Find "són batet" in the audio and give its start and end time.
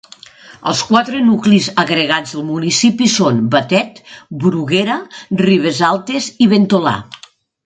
3.17-4.01